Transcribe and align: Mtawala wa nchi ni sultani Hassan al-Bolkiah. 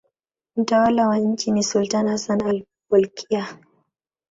Mtawala 0.55 1.07
wa 1.07 1.17
nchi 1.19 1.51
ni 1.51 1.63
sultani 1.63 2.09
Hassan 2.09 2.41
al-Bolkiah. 2.43 3.57